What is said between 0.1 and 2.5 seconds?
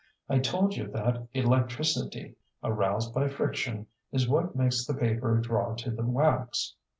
I told you that electricity,